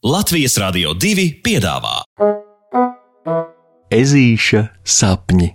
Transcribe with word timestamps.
Latvijas 0.00 0.54
Rādio 0.56 0.94
2 0.96 1.26
piedāvā 1.44 1.98
Ezīša 3.92 4.62
sapņi. 4.80 5.50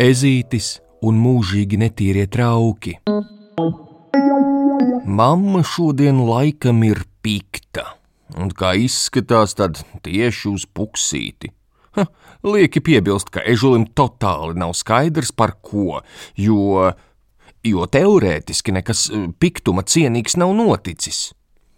Ezītis 0.00 0.78
un 1.04 1.20
mūžīgi 1.20 1.76
netīrie 1.84 2.24
trauki. 2.32 2.96
Mamma 5.10 5.64
šodien 5.66 6.20
laikam 6.22 6.84
ir 6.86 7.00
pikta, 7.24 7.96
un 8.38 8.52
kā 8.54 8.76
izskatās, 8.78 9.56
tad 9.58 9.80
tieši 10.06 10.52
uz 10.52 10.66
puksīti. 10.70 11.50
Ha, 11.98 12.04
lieki 12.46 12.78
piebilst, 12.86 13.32
ka 13.34 13.42
ežulim 13.42 13.88
totāli 13.98 14.54
nav 14.62 14.76
skaidrs 14.78 15.32
par 15.34 15.56
ko, 15.66 16.04
jo, 16.38 16.92
jo 17.66 17.88
teorētiski 17.90 18.76
nekas 18.76 19.08
eh, 19.10 19.26
piktuma 19.42 19.82
cienīgs 19.82 20.38
nav 20.38 20.54
noticis. 20.54 21.32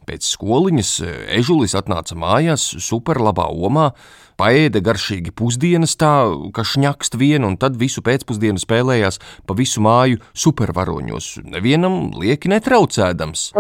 Pēc 0.09 0.27
skoliņas 0.27 0.93
eh, 1.05 1.19
ežulis 1.39 1.77
atnāca 1.79 2.17
mājās, 2.19 2.65
superlabā 2.83 3.47
omā, 3.53 3.91
paēda 4.41 4.83
garšīgi 4.83 5.35
pusdienas, 5.39 5.95
tā 6.01 6.15
ka 6.55 6.65
šņakst 6.67 7.19
vienu, 7.21 7.53
un 7.53 7.59
tad 7.61 7.79
visu 7.81 8.03
pēcpusdienu 8.05 8.63
spēlējās 8.63 9.21
pa 9.47 9.57
visu 9.59 9.85
māju 9.85 10.19
supervaroņos, 10.35 11.37
nevienam 11.47 12.11
lieki 12.19 12.51
netraucēdams. 12.53 13.51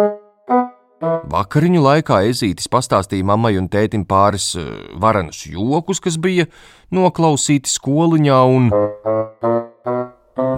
Vakariņu 1.32 1.80
laikā 1.82 2.20
ezītis 2.30 2.68
pastāstīja 2.70 3.27
mammai 3.27 3.56
un 3.59 3.66
tētim 3.70 4.04
pāris 4.06 4.52
eh, 4.59 4.68
varenus 5.02 5.45
jokus, 5.51 6.02
kas 6.02 6.18
bija 6.18 6.46
noklausīti 6.95 7.70
skoliņā, 7.70 8.38
un. 8.57 8.70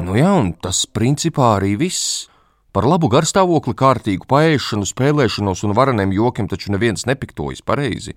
Nu 0.04 0.16
jā, 0.16 0.30
un 0.36 0.52
tas 0.60 0.84
principā 0.86 1.56
arī 1.58 1.74
viss. 1.80 2.28
Par 2.74 2.88
labu 2.90 3.06
garstāvokli, 3.06 3.70
kārtīgu 3.78 4.26
paēšanu, 4.26 4.86
spēlēšanos 4.88 5.60
un 5.62 5.76
vareniem 5.78 6.10
jokiem 6.16 6.48
taču 6.50 6.72
neviens 6.74 7.06
nepiktojas 7.06 7.62
pareizi. 7.62 8.16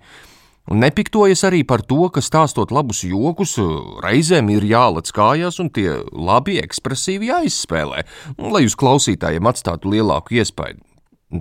Un 0.68 0.82
nepiktojas 0.82 1.44
arī 1.46 1.62
par 1.64 1.84
to, 1.86 2.08
ka 2.10 2.20
stāstot 2.20 2.74
labus 2.74 3.04
jokus, 3.06 3.54
reizēm 4.02 4.50
ir 4.52 4.66
jālec 4.66 5.12
kājās 5.14 5.60
un 5.62 5.70
tie 5.70 5.86
labi 6.10 6.58
ekspresīvi 6.60 7.30
jāizspēlē, 7.30 8.02
lai 8.50 8.64
uz 8.66 8.74
klausītājiem 8.76 9.46
atstātu 9.48 9.94
lielāku 9.94 10.40
iespaidu. 10.42 10.82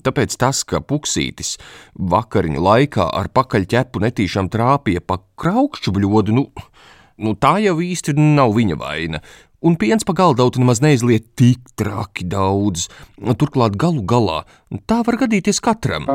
Tāpēc 0.04 0.38
tas, 0.38 0.62
ka 0.68 0.84
puksītis 0.84 1.56
vakariņu 1.98 2.62
laikā 2.62 3.10
ar 3.18 3.32
pakaļķepu 3.34 4.04
netīšām 4.04 4.52
trāpīja 4.54 5.02
pa 5.02 5.24
kraukšķu 5.42 5.96
bļodu, 5.98 6.38
nu, 6.38 6.46
nu 7.24 7.34
tā 7.40 7.58
jau 7.66 7.80
īsti 7.82 8.14
nav 8.20 8.54
viņa 8.60 8.78
vaina. 8.78 9.26
Un 9.66 9.74
piens 9.74 10.06
pa 10.06 10.14
galdautu 10.14 10.62
nemaz 10.62 10.84
neizliet 10.86 11.32
tik 11.40 11.72
traki 11.80 12.28
daudz, 12.30 12.86
turklāt 13.42 13.74
galu 13.74 14.04
galā 14.06 14.44
tā 14.86 15.00
var 15.08 15.18
gadīties 15.18 15.58
katram. 15.66 16.06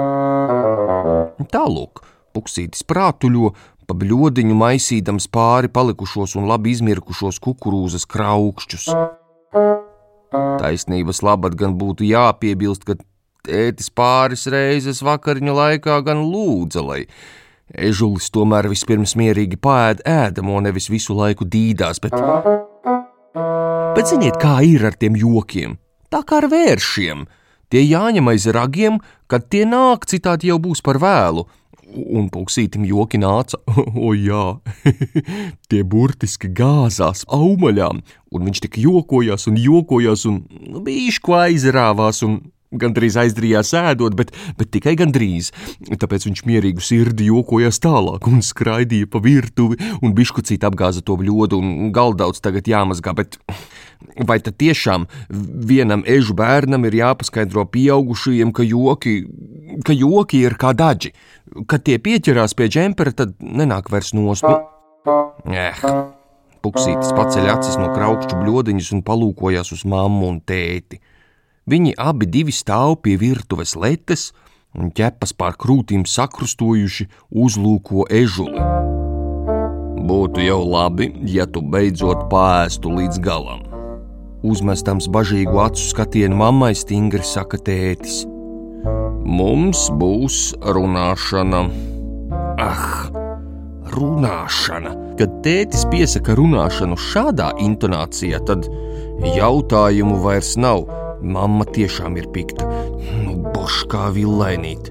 Tālūk, 1.51 2.05
puksītis 2.37 2.87
prātuļo, 2.87 3.51
pa 3.91 3.99
bļodiņu 3.99 4.55
maisīdams 4.55 5.27
pāri 5.35 5.73
palikušos 5.75 6.37
un 6.39 6.47
labi 6.47 6.77
izmirkušos 6.77 7.43
kukurūzas 7.43 8.07
kraukšķus. 8.07 8.87
Taisnības 10.63 11.23
labad 11.27 11.59
gan 11.59 11.75
būtu 11.81 12.07
jāpiebilst, 12.07 12.87
ka 12.87 12.95
tētis 13.43 13.91
pāris 13.91 14.47
reizes 14.47 15.03
vakariņu 15.03 15.57
laikā 15.59 15.99
gan 16.07 16.23
lūdza, 16.31 16.87
lai 16.87 17.01
ežulis 17.75 18.31
tomēr 18.31 18.71
vispirms 18.71 19.17
mierīgi 19.19 19.59
pāēd 19.59 20.07
ēdamo, 20.07 20.63
nevis 20.63 20.87
visu 20.93 21.19
laiku 21.19 21.49
dīdās, 21.49 21.99
bet. 21.99 22.15
Bet 23.93 24.09
ziniet, 24.09 24.39
kā 24.41 24.63
ir 24.65 24.87
ar 24.89 24.95
tiem 24.97 25.19
jokiem? 25.21 25.75
Tā 26.09 26.23
kā 26.25 26.39
ar 26.41 26.47
vēršiem. 26.49 27.27
Tie 27.69 27.83
jāņem 27.85 28.31
aiz 28.33 28.47
ragiem, 28.49 28.95
kad 29.29 29.51
tie 29.53 29.67
nāk, 29.69 30.07
citādi 30.09 30.49
jau 30.49 30.57
būs 30.65 30.81
par 30.81 30.97
vēlu. 31.03 31.45
Un 31.93 32.31
puksītim 32.33 32.87
joki 32.89 33.21
nāca, 33.21 33.61
o 34.07 34.15
jā, 34.17 34.47
tie 35.69 35.83
burtiski 35.85 36.49
gāzās 36.49 37.27
aumaļām, 37.29 38.01
un 38.33 38.49
viņš 38.49 38.63
tik 38.65 38.81
jokojās 38.81 39.45
un 39.53 39.61
jokojās 39.61 40.25
un 40.31 40.41
nu, 40.49 40.81
bīšķi 40.87 41.37
aizrāvās 41.43 42.25
un 42.25 42.41
Gandrīz 42.73 43.19
aizdarījās 43.21 43.73
ēdot, 43.77 44.17
bet, 44.17 44.33
bet 44.59 44.73
tikai 44.73 44.95
gandrīz. 45.01 45.51
Tāpēc 45.93 46.29
viņš 46.29 46.45
mierīgu 46.49 46.85
sirdi 46.85 47.29
jokojās 47.29 47.81
tālāk 47.83 48.29
un 48.31 48.41
skraidīja 48.45 49.11
pa 49.13 49.23
virtuvi, 49.25 49.79
un 50.01 50.15
biškucīt 50.17 50.65
apgāza 50.69 51.05
to 51.05 51.19
bļodu, 51.21 51.61
un 51.61 51.93
galdauts 51.95 52.43
tagad 52.45 52.71
jāmazgā. 52.71 53.15
Bet 53.19 53.39
vai 54.29 54.39
tad 54.45 54.57
tiešām 54.61 55.07
vienam 55.69 56.05
ežu 56.09 56.37
bērnam 56.39 56.87
ir 56.89 56.99
jāpaskaidro 57.01 57.67
pieaugušajiem, 57.73 58.53
ka 58.57 58.67
joki, 58.67 59.19
ka 59.87 59.97
joki 59.97 60.43
ir 60.47 60.59
kā 60.61 60.73
daži? 60.77 61.13
Kad 61.69 61.85
tie 61.87 61.99
pieķerās 62.01 62.57
pie 62.57 62.71
džempera, 62.73 63.13
tad 63.17 63.37
nenāk 63.41 63.93
vairs 63.93 64.13
nost. 64.17 64.47
Nu, 64.47 65.53
eh. 65.53 65.85
Puksītis 66.63 67.11
paceļ 67.17 67.49
acis 67.57 67.79
no 67.81 67.89
kraukšķu 67.91 68.39
bļodiņas 68.39 68.93
un 68.95 69.01
palūkojās 69.03 69.73
uz 69.75 69.83
mammu 69.89 70.29
un 70.31 70.37
tēti. 70.47 71.01
Viņi 71.71 71.93
abi 71.95 72.27
divi 72.27 72.51
stāv 72.51 72.97
pie 73.05 73.15
virtuves 73.21 73.77
letes 73.79 74.33
un 74.75 74.91
ķepas 74.91 75.31
pār 75.39 75.55
krūtīm 75.55 76.03
sakrustojuši 76.09 77.07
uzlūko 77.31 78.09
ežuli. 78.11 78.63
Būtu 80.03 80.43
jau 80.43 80.63
labi, 80.67 81.13
ja 81.31 81.47
tu 81.47 81.63
beidzot 81.63 82.27
pāēstu 82.33 82.91
līdz 82.97 83.21
galam. 83.23 83.63
Uzmestams 84.43 85.07
bažīgu 85.07 85.61
acu 85.63 85.85
skatienu 85.93 86.35
mammai 86.41 86.73
stingri 86.75 87.23
saka 87.23 87.61
tētis. 87.63 88.25
Mums 89.23 89.85
būs 90.01 90.57
runāšana. 90.67 91.61
Ah, 92.59 93.07
runāšana! 93.95 94.97
Kad 95.21 95.39
tētis 95.47 95.87
piesaka 95.93 96.35
runāšanu 96.35 96.99
šādā 96.99 97.53
intonācijā, 97.63 98.43
tad 98.49 98.67
jautājumu 99.37 100.19
vairs 100.25 100.57
nav 100.59 100.89
Mamma 101.23 101.65
tiešām 101.71 102.17
ir 102.19 102.27
pikta. 102.35 102.67
Nu, 103.23 103.37
boš 103.55 103.85
kā 103.91 104.09
villainīt. 104.15 104.91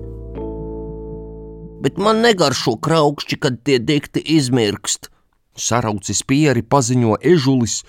Bet 1.82 1.98
man 1.98 2.22
negaršo 2.24 2.78
kraukšķi, 2.80 3.38
kad 3.42 3.58
tie 3.66 3.80
dikti 3.82 4.22
izmirkst. 4.38 5.10
Saraucis 5.58 6.22
pieri 6.24 6.64
paziņo 6.64 7.18
ežulis, 7.34 7.82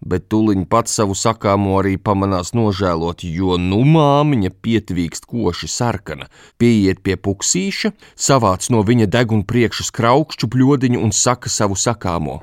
bet 0.00 0.28
tuliņ 0.32 0.64
pats 0.70 0.94
savu 0.98 1.14
sakāmo 1.18 1.76
arī 1.80 1.98
pamanās 2.00 2.54
nožēlot, 2.56 3.26
jo 3.28 3.58
nu 3.60 3.82
māmiņa 3.86 4.54
pietvīkst 4.64 5.28
koši 5.30 5.68
sarkana, 5.68 6.30
pieiet 6.58 7.02
pie 7.04 7.18
puksīša, 7.20 7.92
savāc 8.16 8.70
no 8.72 8.82
viņa 8.88 9.10
deguna 9.12 9.46
priekšas 9.46 9.92
kraukšķu 9.94 10.48
bļodiņu 10.54 11.02
un 11.02 11.12
saka 11.12 11.52
savu 11.52 11.76
sakāmo. 11.78 12.40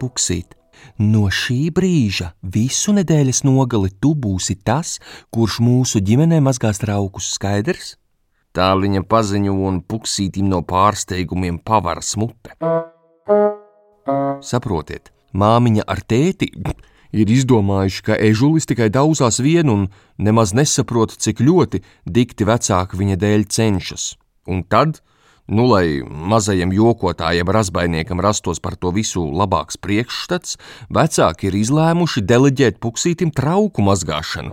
Puksīt, 0.00 0.55
No 0.98 1.26
šī 1.32 1.70
brīža 1.76 2.32
visu 2.42 2.94
nedēļas 2.96 3.42
nogali 3.44 3.92
tu 4.00 4.14
būsi 4.14 4.56
tas, 4.64 4.96
kurš 5.34 5.60
mūsu 5.64 6.00
ģimenē 6.00 6.40
mazgās 6.44 6.80
traukus 6.82 7.34
skaidrs? 7.36 7.94
Tā 8.56 8.70
viņa 8.80 9.02
paziņo 9.04 9.52
un 9.68 9.82
puksītim 9.84 10.48
no 10.48 10.62
pārsteigumiem 10.64 11.58
pavara 11.60 12.00
smute. 12.00 12.54
Saprotiet, 14.40 15.10
māmiņa 15.36 15.84
ar 15.84 16.00
tēti 16.00 16.48
ir 17.16 17.32
izdomājuši, 17.32 18.02
ka 18.06 18.16
ežulis 18.28 18.68
tikai 18.68 18.88
daudzās 18.92 19.40
vienu 19.44 19.74
un 19.76 19.84
nemaz 20.16 20.54
nesaprot, 20.56 21.12
cik 21.20 21.42
ļoti 21.44 21.82
dikti 22.04 22.48
vecāki 22.48 23.00
viņa 23.00 23.18
dēļ 23.20 23.46
cenšas. 23.52 24.14
Un 24.48 24.62
tad 24.64 25.02
Nu, 25.46 25.68
lai 25.70 26.02
mazajam 26.02 26.72
jokotājam 26.74 27.46
razbainiekam 27.54 28.18
rastos 28.18 28.58
par 28.58 28.74
to 28.74 28.90
visu 28.90 29.22
labāks 29.30 29.78
priekšstats, 29.78 30.56
vecāki 30.90 31.46
ir 31.46 31.58
izlēmuši 31.60 32.24
deleģēt 32.26 32.80
puksītim 32.82 33.30
trauku 33.30 33.84
mazgāšanu. 33.86 34.50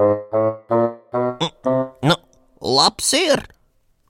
Nu, 2.05 2.17
labs 2.61 3.09
ir! 3.17 3.41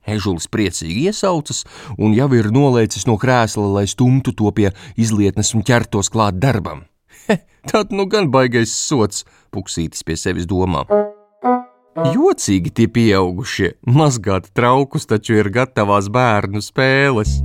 Ežulis 0.03 0.50
priecīgi 0.51 1.07
iesaucas 1.07 1.63
un 1.95 2.12
jau 2.18 2.27
ir 2.35 2.51
nolēcis 2.51 3.07
no 3.07 3.15
krēsla, 3.15 3.69
lai 3.77 3.85
stumtu 3.88 4.35
to 4.35 4.51
pie 4.51 4.74
izlietnes 5.00 5.53
un 5.56 5.63
ķertos 5.63 6.12
klāt 6.12 6.41
darbam. 6.44 6.83
He, 7.30 7.39
tad 7.71 7.95
nu 7.95 8.09
gan 8.12 8.27
baigais 8.27 8.75
sots, 8.75 9.24
puksītis 9.56 10.03
pie 10.03 10.19
sevis 10.19 10.50
domā. 10.51 10.83
Jocīgi 11.94 12.72
tie 12.74 12.88
pieaugušie, 12.90 13.75
mazgāt 13.86 14.48
traukus 14.57 15.06
taču 15.06 15.36
ir 15.38 15.51
gatavās 15.54 16.07
bērnu 16.10 16.62
spēles. 16.66 17.36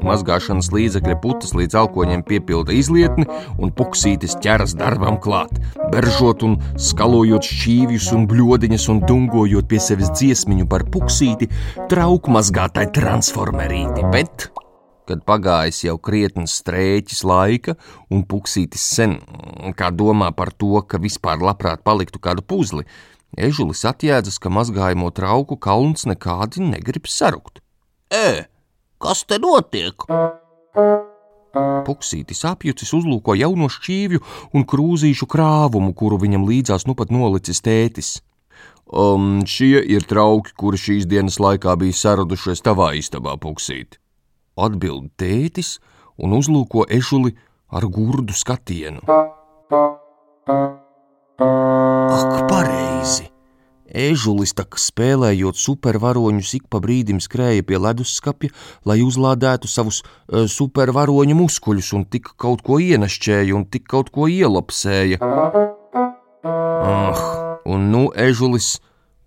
Mazgāšanas 0.00 0.70
līdzekļa 0.72 1.16
putas 1.20 1.52
līdz 1.52 1.76
alkoņiem 1.82 2.22
piepilda 2.24 2.72
izlietni, 2.72 3.26
un 3.60 3.74
puksītis 3.76 4.38
ķeras 4.40 4.72
darbam 4.80 5.20
klāt, 5.20 5.60
beržot 5.92 6.46
un 6.48 6.56
skalojot 6.80 7.44
šķīvjus 7.44 8.08
un 8.16 8.24
bļodiņas 8.30 8.88
un 8.94 9.04
dungojot 9.04 9.68
pie 9.68 9.82
sevis 9.84 10.08
dziesmiņu 10.16 10.70
par 10.72 10.88
puksīti, 10.88 11.50
trauku 11.92 12.32
mazgātai 12.32 12.88
transformerīti. 12.96 14.08
Bet, 14.16 14.48
kad 15.10 15.24
pagājis 15.26 15.84
jau 15.88 15.96
krietnes 15.98 16.54
strēķis 16.60 17.24
laika, 17.26 17.76
un 18.14 18.22
puksītis 18.30 18.84
sen 18.96 19.18
kā 19.78 19.90
domā 19.90 20.30
par 20.36 20.52
to, 20.54 20.78
ka 20.86 21.02
vispār 21.02 21.42
labprāt 21.42 21.82
paliktu 21.86 22.22
kādu 22.22 22.46
puzli, 22.46 22.86
ežulis 23.38 23.82
atjēdzas, 23.90 24.38
ka 24.42 24.52
mazgājamo 24.54 25.10
trauku 25.14 25.58
kalns 25.58 26.06
nekādi 26.06 26.62
negrib 26.66 27.10
sarukt. 27.10 27.62
Ē, 28.14 28.46
kas 29.02 29.24
te 29.26 29.38
notiek? 29.42 30.08
Puksītis 31.86 32.44
apjucis 32.46 32.92
uzlūko 32.94 33.34
jauno 33.34 33.66
šķīvju 33.70 34.20
un 34.54 34.66
krūzīšu 34.72 35.26
krāvumu, 35.30 35.94
kuru 35.98 36.20
viņam 36.22 36.46
līdzās 36.46 36.86
nu 36.86 36.94
pat 36.98 37.10
nolicis 37.10 37.62
tētis. 37.66 38.18
Um, 38.90 39.42
šie 39.46 39.78
ir 39.86 40.06
trauki, 40.10 40.54
kuri 40.58 40.78
šīs 40.78 41.06
dienas 41.10 41.38
laikā 41.42 41.76
bija 41.78 41.94
saradušies 41.94 42.62
tavā 42.66 42.90
istabā, 42.98 43.36
Puksīt. 43.38 43.99
Atbild 44.60 45.10
tētis 45.20 45.78
un 46.20 46.36
uzlūko 46.36 46.84
ežuli 46.92 47.36
ar 47.70 47.86
gurdu 47.88 48.34
skatienu. 48.36 49.00
Ak, 51.40 52.32
pareizi! 52.50 53.30
Ežulis 53.90 54.52
tak 54.54 54.76
spēlējot 54.78 55.58
supervaroņus 55.58 56.52
ik 56.60 56.68
pa 56.70 56.78
brīdim 56.82 57.18
skrēja 57.22 57.64
pie 57.66 57.78
leduskapja, 57.82 58.52
lai 58.86 59.00
uzlādētu 59.02 59.66
savus 59.70 60.02
uh, 60.04 60.46
supervaroņu 60.46 61.34
muskuļus 61.40 61.90
un 61.98 62.04
tik 62.06 62.30
kaut 62.38 62.62
ko 62.66 62.78
ienašķēja 62.78 63.56
un 63.56 63.66
tik 63.66 63.88
kaut 63.90 64.12
ko 64.14 64.28
ielapsēja. 64.30 65.18
Ah, 66.44 67.24
un 67.66 67.90
nu 67.90 68.04
ežulis 68.14 68.78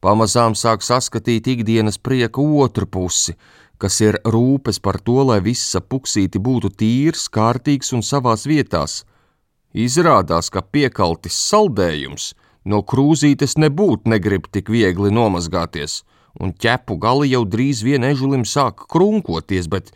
pamazām 0.04 0.56
sāk 0.56 0.84
saskatīt 0.84 1.48
ikdienas 1.52 2.00
prieka 2.00 2.42
otru 2.42 2.88
pusi, 2.88 3.36
kas 3.84 4.00
ir 4.00 4.20
rūpes 4.24 4.80
par 4.80 5.02
to, 5.04 5.20
lai 5.28 5.42
viss 5.44 5.76
puksīti 5.76 6.40
būtu 6.40 6.72
tīrs, 6.80 7.28
kārtīgs 7.28 7.92
un 7.92 8.06
savās 8.06 8.48
vietās. 8.48 9.04
Izrādās, 9.76 10.48
ka 10.54 10.64
piekaltis 10.64 11.36
saldējums– 11.52 12.32
No 12.64 12.80
krūzītes 12.88 13.58
nebūtu 13.60 14.10
negrib 14.12 14.48
tik 14.52 14.72
viegli 14.72 15.12
nomazgāties, 15.12 16.02
un 16.40 16.54
ķepu 16.56 16.96
gali 17.04 17.32
jau 17.34 17.44
drīz 17.44 17.84
vien 17.84 18.06
ežulim 18.08 18.46
sāk 18.48 18.86
krunkoties, 18.92 19.68
bet, 19.68 19.92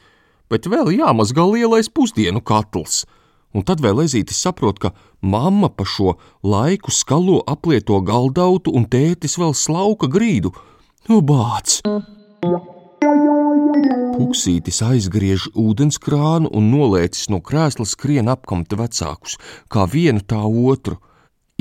bet 0.52 0.68
vēl 0.68 0.92
jāmazgā 0.98 1.48
lielais 1.48 1.88
pusdienu 1.88 2.44
katls. 2.44 3.06
Un 3.56 3.64
tad 3.64 3.80
vēl 3.82 4.04
ezītis 4.04 4.42
saprot, 4.44 4.82
ka 4.84 4.92
mamma 5.24 5.72
pa 5.72 5.88
šo 5.88 6.18
laiku 6.44 6.92
skalo 6.92 7.40
aplieto 7.48 8.02
galdautu 8.04 8.76
un 8.76 8.86
tētis 8.86 9.40
vēl 9.40 9.56
slauka 9.56 10.12
grīdu. 10.12 10.52
Nu, 11.08 11.24
bāc! 11.24 11.80
Puksītis 14.18 14.80
aizgriež 14.82 15.44
ūdenskrānu 15.54 16.50
un 16.58 16.72
nolēcis 16.72 17.28
no 17.30 17.38
krēsla 17.46 17.86
skrien 17.86 18.32
apkamta 18.32 18.80
vecākus, 18.80 19.36
kā 19.70 19.86
vienu 19.86 20.24
tā 20.26 20.40
otru. 20.42 20.98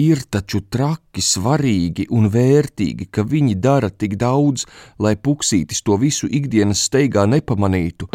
Ir 0.01 0.23
taču 0.33 0.63
traki, 0.73 1.21
svarīgi 1.25 2.07
un 2.13 2.31
vērtīgi, 2.33 3.09
ka 3.13 3.25
viņi 3.29 3.59
dara 3.61 3.91
tik 3.93 4.17
daudz, 4.21 4.65
lai 5.01 5.15
puksītis 5.17 5.85
to 5.85 5.97
visu 6.01 6.29
ikdienas 6.29 6.85
steigā 6.89 7.27
nepamanītu. 7.29 8.09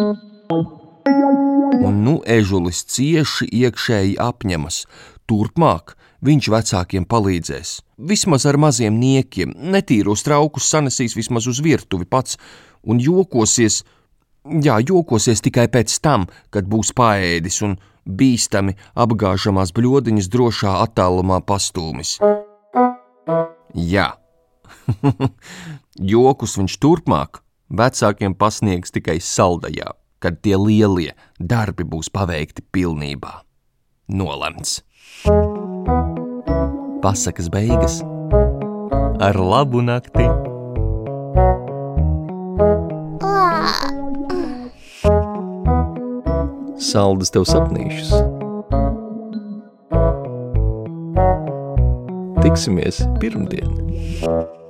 Un 1.82 2.02
nu 2.06 2.18
ežulis 2.26 2.82
cieši 2.90 3.46
iekšēji 3.62 4.18
apņemas. 4.22 4.84
Turpmāk 5.30 5.96
viņš 6.22 6.50
vecākiem 6.54 7.06
palīdzēs. 7.06 7.78
Vismaz 7.98 8.46
ar 8.50 8.58
maziem 8.58 8.98
niekiem, 8.98 9.54
netīros 9.54 10.26
traukus 10.26 10.70
sanesīs 10.70 11.14
vismaz 11.18 11.46
uz 11.50 11.62
virtuvi 11.62 12.06
pats 12.10 12.38
un 12.82 13.02
jokosies, 13.02 13.82
jā, 14.44 14.78
jokosies 14.82 15.42
tikai 15.44 15.68
pēc 15.72 15.94
tam, 16.02 16.26
kad 16.50 16.68
būs 16.70 16.92
paēdis 16.96 17.62
un 17.66 17.76
bīstami 18.06 18.74
apgāžamās 18.98 19.72
bļodiņas 19.76 20.30
drošā 20.32 20.74
attālumā 20.82 21.40
pastūmis. 21.46 22.18
Jā, 23.72 24.08
jokus 26.14 26.58
viņš 26.58 26.78
turpmāk 26.82 27.42
vecākiem 27.72 28.34
pasniegs 28.36 28.92
tikai 28.92 29.18
saldajā, 29.22 29.94
kad 30.22 30.42
tie 30.42 30.58
lielie 30.58 31.12
darbi 31.38 31.86
būs 31.88 32.10
paveikti 32.12 32.64
pilnībā. 32.74 33.40
Nolemts. 34.12 34.82
Pasakas 37.02 37.48
beigas 37.50 38.02
ar 39.22 39.38
labu 39.38 39.82
nakti! 39.82 40.41
Saldus 46.92 47.32
tev 47.32 47.46
sapnīšus. 47.48 48.12
Tiksimies 52.42 53.04
pirmdien! 53.22 54.61